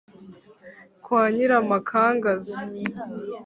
[1.03, 2.57] kwa nyiramakangaza.